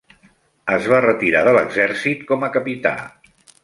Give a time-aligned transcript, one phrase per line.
[0.77, 2.99] Es va retirar de l'exèrcit com a capità.